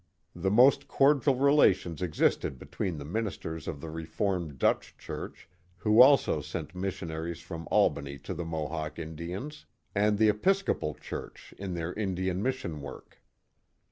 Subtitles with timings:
[0.35, 6.41] The most cordial relations existed between the ministers of the Reformed Dutch Church, who also
[6.41, 11.75] sent mis sionaries from Albany to the Mohawk Indians, and the Epis copal Church in
[11.75, 13.21] their Indian mission work.